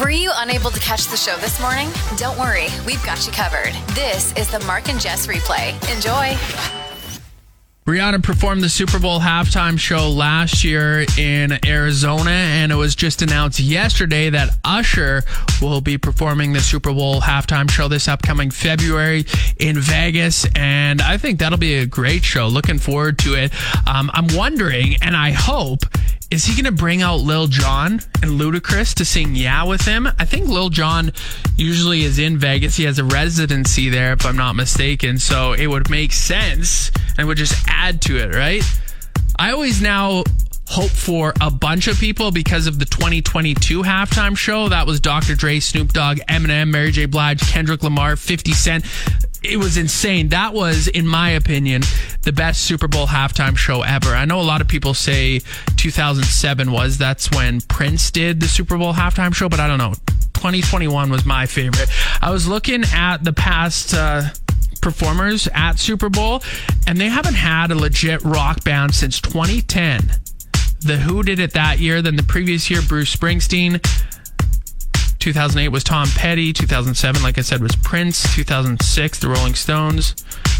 [0.00, 1.90] Were you unable to catch the show this morning?
[2.16, 3.74] Don't worry, we've got you covered.
[3.94, 5.72] This is the Mark and Jess replay.
[5.94, 6.38] Enjoy.
[7.84, 13.22] Rihanna performed the Super Bowl halftime show last year in Arizona, and it was just
[13.22, 15.24] announced yesterday that Usher
[15.60, 19.24] will be performing the Super Bowl halftime show this upcoming February
[19.58, 20.46] in Vegas.
[20.54, 22.46] And I think that'll be a great show.
[22.46, 23.52] Looking forward to it.
[23.88, 25.80] Um, I'm wondering, and I hope,
[26.32, 30.08] is he going to bring out Lil Jon and Ludacris to sing Yeah with him?
[30.18, 31.12] I think Lil Jon
[31.58, 32.74] usually is in Vegas.
[32.74, 35.18] He has a residency there, if I'm not mistaken.
[35.18, 38.62] So it would make sense and would just add to it, right?
[39.38, 40.24] I always now
[40.68, 44.70] hope for a bunch of people because of the 2022 halftime show.
[44.70, 45.34] That was Dr.
[45.34, 47.04] Dre, Snoop Dogg, Eminem, Mary J.
[47.04, 48.86] Blige, Kendrick Lamar, 50 Cent
[49.44, 50.28] it was insane.
[50.28, 51.82] That was, in my opinion,
[52.22, 54.10] the best Super Bowl halftime show ever.
[54.10, 55.40] I know a lot of people say
[55.76, 56.98] 2007 was.
[56.98, 59.94] That's when Prince did the Super Bowl halftime show, but I don't know.
[60.34, 61.88] 2021 was my favorite.
[62.20, 63.94] I was looking at the past.
[63.94, 64.28] Uh,
[64.80, 66.42] performers at Super Bowl,
[66.88, 70.10] and they haven't had a legit rock band since 2010.
[70.80, 72.02] The Who did it that year.
[72.02, 73.80] Then the previous year, Bruce Springsteen.
[75.22, 76.52] 2008 was Tom Petty.
[76.52, 78.34] 2007, like I said, was Prince.
[78.34, 80.16] 2006, The Rolling Stones.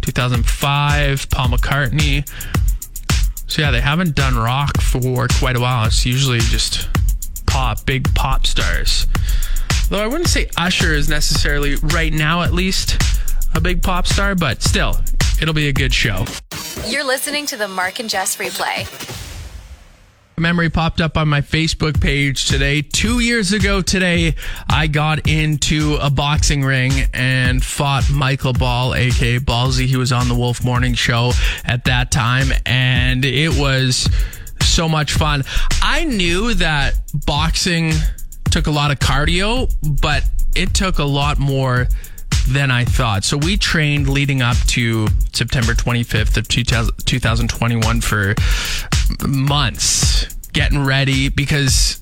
[0.00, 2.26] 2005, Paul McCartney.
[3.46, 5.84] So yeah, they haven't done rock for quite a while.
[5.84, 6.88] It's usually just
[7.44, 9.06] pop, big pop stars.
[9.90, 12.96] Though I wouldn't say Usher is necessarily right now, at least,
[13.54, 14.96] a big pop star, but still,
[15.38, 16.24] it'll be a good show.
[16.86, 18.86] You're listening to the Mark and Jess replay
[20.38, 22.82] memory popped up on my Facebook page today.
[22.82, 24.34] Two years ago today,
[24.68, 29.86] I got into a boxing ring and fought Michael Ball, aka Ballsy.
[29.86, 31.32] He was on the Wolf Morning Show
[31.64, 34.08] at that time, and it was
[34.60, 35.42] so much fun.
[35.80, 36.94] I knew that
[37.26, 37.92] boxing
[38.50, 40.22] took a lot of cardio, but
[40.54, 41.88] it took a lot more
[42.48, 43.24] than I thought.
[43.24, 48.34] So we trained leading up to September 25th of 2021 for
[49.26, 52.00] months getting ready because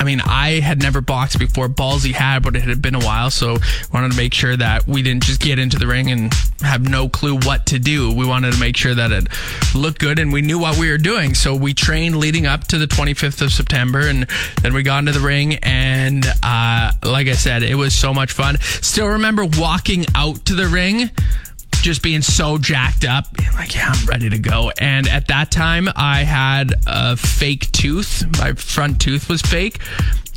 [0.00, 1.68] I mean, I had never boxed before.
[1.68, 3.56] Ballsy had, but it had been a while, so
[3.92, 6.32] wanted to make sure that we didn't just get into the ring and
[6.64, 8.12] have no clue what to do.
[8.12, 9.26] We wanted to make sure that it
[9.74, 11.34] looked good and we knew what we were doing.
[11.34, 14.26] So we trained leading up to the 25th of September, and
[14.62, 15.54] then we got into the ring.
[15.62, 18.58] And uh, like I said, it was so much fun.
[18.60, 21.10] Still remember walking out to the ring
[21.84, 24.72] just being so jacked up, being like, yeah, I'm ready to go.
[24.78, 28.24] And at that time, I had a fake tooth.
[28.38, 29.80] My front tooth was fake.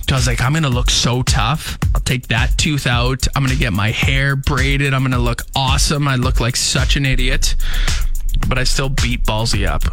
[0.08, 1.78] So I was like, I'm to look so tough.
[1.94, 3.28] I'll take that tooth out.
[3.36, 4.94] I'm to get my hair braided.
[4.94, 6.08] I'm to look awesome.
[6.08, 7.56] I look like such an idiot.
[8.48, 9.84] But I still beat Ballsy up,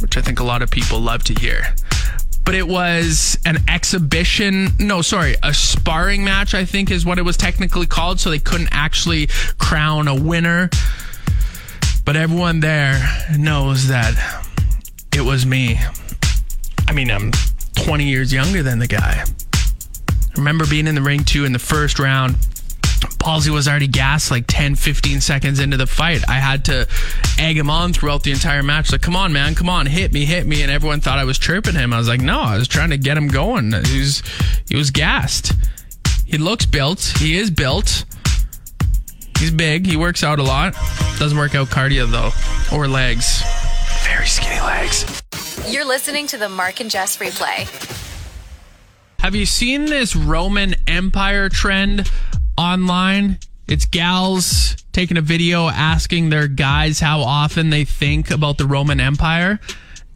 [0.00, 1.74] which I think a lot of people love to hear
[2.50, 4.70] but it was an exhibition.
[4.80, 8.18] No, sorry, a sparring match, I think is what it was technically called.
[8.18, 10.68] So they couldn't actually crown a winner.
[12.04, 12.98] But everyone there
[13.38, 14.42] knows that
[15.14, 15.78] it was me.
[16.88, 17.30] I mean, I'm
[17.76, 19.24] 20 years younger than the guy.
[20.40, 22.34] I remember being in the ring too in the first round.
[23.18, 26.26] Ballsy was already gassed like 10, 15 seconds into the fight.
[26.30, 26.88] I had to
[27.38, 28.90] egg him on throughout the entire match.
[28.90, 30.62] Like, come on, man, come on, hit me, hit me.
[30.62, 31.92] And everyone thought I was chirping him.
[31.92, 33.70] I was like, no, I was trying to get him going.
[33.84, 34.22] He was,
[34.66, 35.52] he was gassed.
[36.24, 37.12] He looks built.
[37.18, 38.06] He is built.
[39.38, 39.86] He's big.
[39.86, 40.72] He works out a lot.
[41.18, 42.30] Doesn't work out cardio though,
[42.74, 43.42] or legs.
[44.04, 45.22] Very skinny legs.
[45.68, 47.99] You're listening to the Mark and Jess replay.
[49.20, 52.10] Have you seen this Roman Empire trend
[52.56, 53.38] online?
[53.68, 58.98] It's gals taking a video asking their guys how often they think about the Roman
[58.98, 59.60] Empire.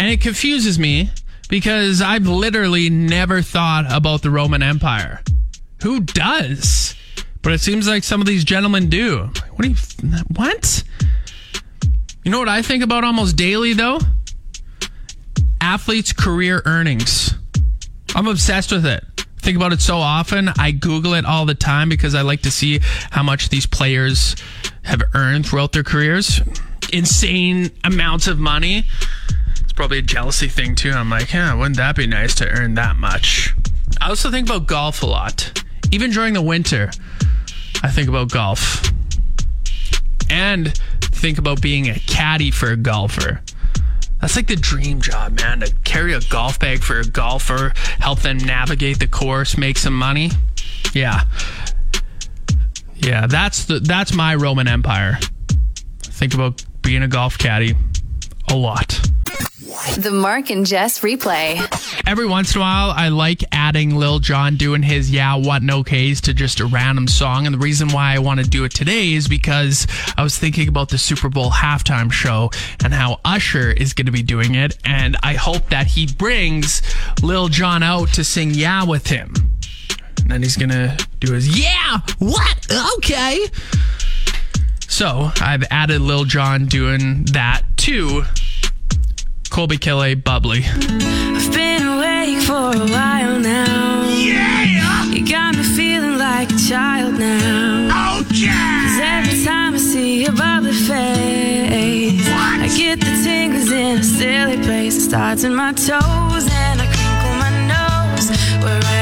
[0.01, 1.11] And it confuses me
[1.51, 5.21] because I've literally never thought about the Roman Empire.
[5.83, 6.95] Who does?
[7.43, 9.31] But it seems like some of these gentlemen do.
[9.51, 9.77] What do you,
[10.35, 10.83] what?
[12.25, 14.01] You know what I think about almost daily though?
[15.61, 17.35] Athletes' career earnings.
[18.15, 19.05] I'm obsessed with it.
[19.39, 20.49] Think about it so often.
[20.59, 22.81] I Google it all the time because I like to see
[23.11, 24.37] how much these players
[24.85, 26.41] have earned throughout their careers.
[26.93, 28.85] Insane amounts of money.
[29.61, 30.93] It's probably a jealousy thing too.
[30.93, 33.55] I'm like, yeah, wouldn't that be nice to earn that much?
[34.01, 35.63] I also think about golf a lot.
[35.91, 36.91] Even during the winter,
[37.83, 38.91] I think about golf.
[40.31, 43.43] And think about being a caddy for a golfer.
[44.25, 48.21] That's like the dream job, man, to carry a golf bag for a golfer, help
[48.21, 50.31] them navigate the course, make some money.
[50.95, 51.25] Yeah.
[52.95, 55.19] Yeah, that's the that's my Roman Empire.
[56.01, 57.75] Think about being a golf caddy
[58.49, 58.99] a lot.
[59.85, 61.61] The Mark and Jess replay.
[62.07, 65.85] Every once in a while, I like adding Lil Jon doing his Yeah, What, No
[65.85, 67.47] K's to just a random song.
[67.47, 69.87] And the reason why I want to do it today is because
[70.17, 72.51] I was thinking about the Super Bowl halftime show
[72.83, 74.77] and how Usher is going to be doing it.
[74.85, 76.83] And I hope that he brings
[77.23, 79.35] Lil Jon out to sing Yeah with him.
[80.23, 82.67] And then he's going to do his Yeah, What,
[82.97, 83.47] Okay.
[84.89, 88.23] So I've added Lil Jon doing that to
[89.55, 90.65] Colbie Caillat Bubbly.
[90.67, 94.03] I've been awake for a while now.
[94.09, 95.05] Yeah!
[95.05, 97.89] You got me feeling like a child now.
[97.93, 102.63] Oh, Cause every time I see your bubbly face, What?
[102.63, 104.97] I get the tingles in a silly place.
[104.97, 108.31] It starts in my toes and I crinkle my nose.
[108.61, 108.94] Wherever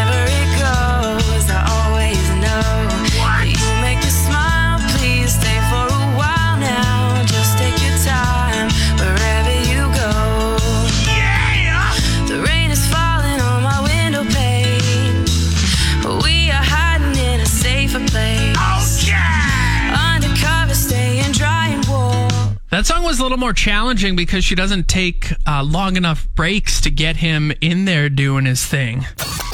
[23.13, 27.17] was a little more challenging because she doesn't take uh, long enough breaks to get
[27.17, 29.01] him in there doing his thing.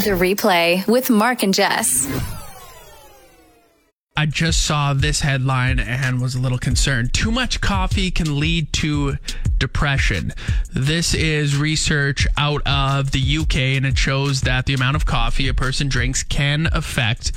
[0.04, 2.06] The replay with Mark and Jess.
[4.16, 7.12] I just saw this headline and was a little concerned.
[7.12, 9.16] Too much coffee can lead to
[9.58, 10.34] depression.
[10.72, 15.48] This is research out of the UK, and it shows that the amount of coffee
[15.48, 17.32] a person drinks can affect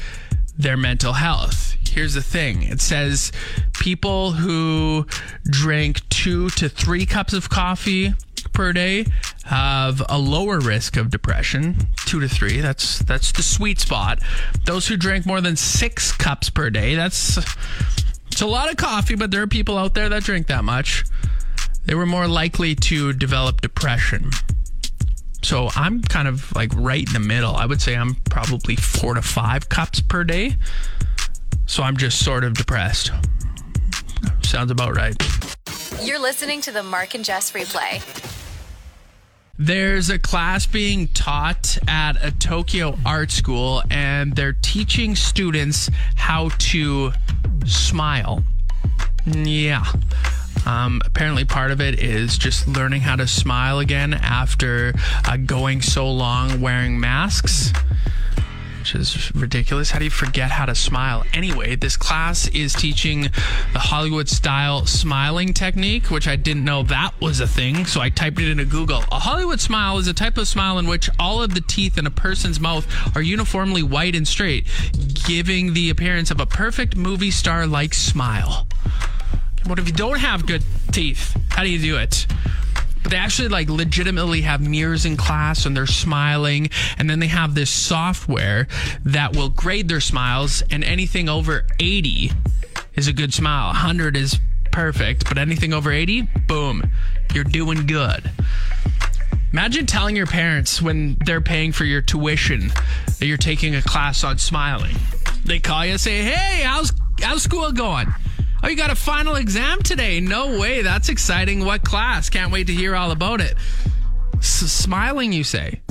[0.56, 1.78] their mental health.
[1.92, 2.64] Here's the thing.
[2.64, 3.34] It says
[3.74, 5.06] people who
[5.44, 8.14] drink two to three cups of coffee
[8.54, 9.06] per day
[9.44, 11.76] have a lower risk of depression.
[12.06, 14.20] Two to three that's that's the sweet spot.
[14.66, 17.38] Those who drink more than six cups per day that's
[18.28, 21.04] it's a lot of coffee but there are people out there that drink that much.
[21.84, 24.32] They were more likely to develop depression.
[25.44, 27.54] So i'm kind of like right in the middle.
[27.54, 30.56] I would say i'm probably four to five cups per day
[31.66, 33.12] so i'm just sort of depressed
[34.44, 35.16] sounds about right
[36.04, 38.02] You're listening to the Mark and Jess replay.
[39.58, 46.50] There's a class being taught at a Tokyo art school, and they're teaching students how
[46.72, 47.12] to
[47.68, 48.44] smile.
[49.28, 49.86] Yeah.
[50.66, 54.94] Um, apparently, part of it is just learning how to smile again after
[55.28, 57.72] uh, going so long wearing masks
[58.82, 59.92] which is ridiculous.
[59.92, 61.24] How do you forget how to smile?
[61.36, 63.30] Anyway, this class is teaching
[63.74, 67.86] the Hollywood style smiling technique, which I didn't know that was a thing.
[67.86, 69.04] So I typed it into Google.
[69.12, 72.08] A Hollywood smile is a type of smile in which all of the teeth in
[72.08, 74.66] a person's mouth are uniformly white and straight,
[75.28, 78.66] giving the appearance of a perfect movie star like smile.
[79.68, 81.40] What if you don't have good teeth?
[81.50, 82.26] How do you do it?
[83.04, 86.70] But they actually like legitimately have mirrors in class and they're smiling.
[86.98, 88.68] And then they have this software
[89.06, 90.64] that will grade their smiles.
[90.72, 92.32] And anything over 80
[92.96, 93.68] is a good smile.
[93.68, 94.40] 100 is
[94.72, 95.28] perfect.
[95.28, 96.84] But anything over 80, boom,
[97.34, 98.30] you're doing good.
[99.54, 102.72] Imagine telling your parents when they're paying for your tuition
[103.20, 104.96] that you're taking a class on smiling.
[105.44, 108.14] They call you and say, Hey, how's, how's school going?
[108.64, 110.20] Oh, you got a final exam today.
[110.20, 110.82] No way.
[110.82, 111.66] That's exciting.
[111.66, 112.30] What class?
[112.30, 113.56] Can't wait to hear all about it.
[114.38, 115.82] S- smiling, you say.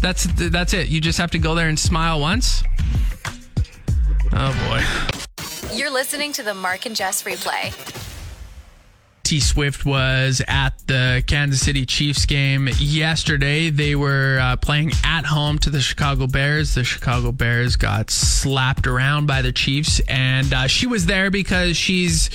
[0.00, 0.88] That's that's it.
[0.88, 2.62] You just have to go there and smile once.
[4.32, 5.76] Oh boy.
[5.76, 7.99] You're listening to the Mark and Jess replay.
[9.30, 13.70] T Swift was at the Kansas City Chiefs game yesterday.
[13.70, 16.74] They were uh, playing at home to the Chicago Bears.
[16.74, 21.76] The Chicago Bears got slapped around by the Chiefs, and uh, she was there because
[21.76, 22.28] she's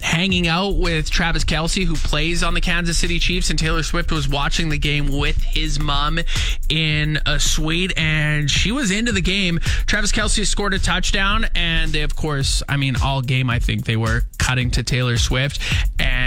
[0.00, 4.10] hanging out with Travis Kelce, who plays on the Kansas City Chiefs, and Taylor Swift
[4.10, 6.18] was watching the game with his mom
[6.68, 9.60] in a suite, and she was into the game.
[9.86, 13.84] Travis Kelce scored a touchdown, and they, of course, I mean, all game, I think
[13.84, 15.60] they were cutting to Taylor Swift,
[16.00, 16.21] and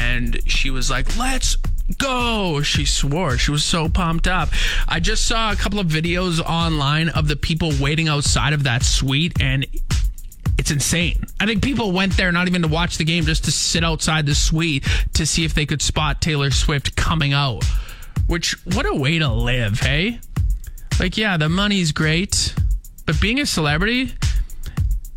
[0.46, 1.58] she was like, let's
[1.98, 2.62] go.
[2.62, 3.38] She swore.
[3.38, 4.50] She was so pumped up.
[4.88, 8.84] I just saw a couple of videos online of the people waiting outside of that
[8.84, 9.66] suite, and
[10.58, 11.24] it's insane.
[11.40, 14.26] I think people went there not even to watch the game, just to sit outside
[14.26, 17.64] the suite to see if they could spot Taylor Swift coming out.
[18.28, 20.20] Which, what a way to live, hey?
[21.00, 22.56] Like, yeah, the money's great,
[23.06, 24.14] but being a celebrity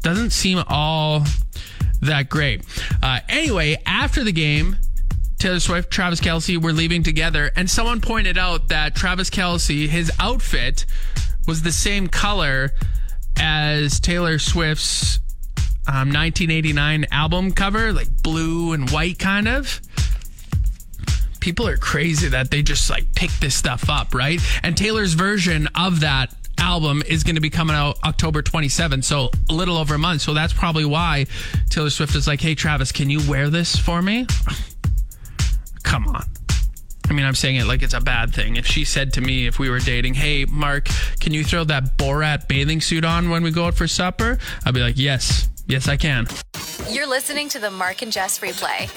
[0.03, 1.25] doesn't seem all
[2.03, 2.65] that great.
[3.03, 4.77] Uh, anyway, after the game,
[5.39, 10.11] Taylor Swift, Travis Kelce were leaving together, and someone pointed out that Travis Kelce, his
[10.19, 10.85] outfit
[11.47, 12.71] was the same color
[13.39, 15.21] as Taylor Swift's
[15.87, 19.81] um, 1989 album cover, like blue and white, kind of.
[21.41, 24.41] people are crazy that they just like pick this stuff up, right?
[24.63, 29.31] And Taylor's version of that album is going to be coming out October 27th, so
[29.49, 30.21] a little over a month.
[30.21, 31.27] So that's probably why
[31.71, 34.27] Taylor Swift is like, "Hey Travis, can you wear this for me?"
[35.89, 36.23] Come on.
[37.09, 38.57] I mean, I'm saying it like it's a bad thing.
[38.57, 41.97] If she said to me, if we were dating, hey, Mark, can you throw that
[41.97, 44.39] Borat bathing suit on when we go out for supper?
[44.67, 46.29] I'd be like, yes, yes, I can.
[46.91, 48.91] You're listening to the Mark and Jess replay.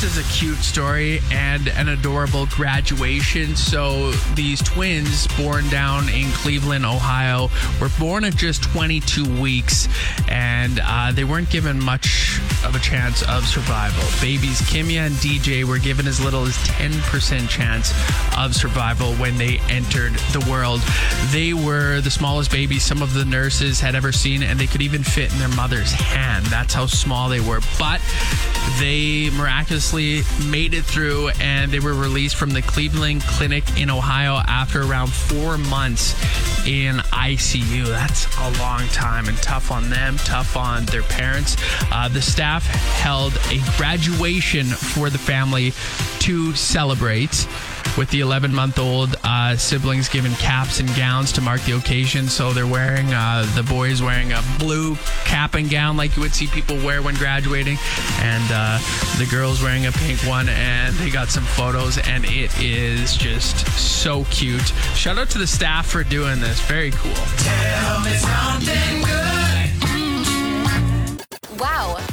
[0.00, 3.56] This is a cute story and an adorable graduation.
[3.56, 7.50] So, these twins, born down in Cleveland, Ohio,
[7.80, 9.88] were born at just 22 weeks
[10.28, 14.04] and uh, they weren't given much of a chance of survival.
[14.20, 17.92] Babies Kimia and DJ were given as little as 10% chance
[18.36, 20.80] of survival when they entered the world.
[21.32, 24.82] They were the smallest babies some of the nurses had ever seen, and they could
[24.82, 26.46] even fit in their mother's hand.
[26.46, 27.60] That's how small they were.
[27.80, 28.00] But
[28.78, 34.34] they miraculously made it through and they were released from the Cleveland Clinic in Ohio
[34.46, 36.12] after around four months
[36.66, 37.86] in ICU.
[37.86, 41.56] That's a long time and tough on them, tough on their parents.
[41.90, 45.72] Uh, the staff held a graduation for the family
[46.20, 47.48] to celebrate
[47.96, 52.28] with the 11 month old uh, siblings given caps and gowns to mark the occasion.
[52.28, 56.34] So they're wearing, uh, the boys wearing a blue cap and gown like you would
[56.34, 57.78] see people wear when graduating,
[58.20, 58.78] and uh,
[59.18, 60.48] the girls wearing a pink one.
[60.48, 64.68] And they got some photos, and it is just so cute.
[64.94, 66.60] Shout out to the staff for doing this.
[66.62, 67.12] Very cool.